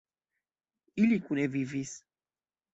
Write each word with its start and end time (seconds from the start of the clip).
Ili 1.03 1.19
kune 1.27 1.47
vivis. 1.59 1.95